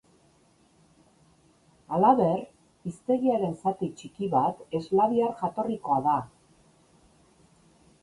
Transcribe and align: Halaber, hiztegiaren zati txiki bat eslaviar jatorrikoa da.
Halaber, 1.97 2.41
hiztegiaren 2.91 3.55
zati 3.67 3.93
txiki 4.01 4.33
bat 4.35 4.67
eslaviar 4.81 5.39
jatorrikoa 5.45 6.03
da. 6.13 6.19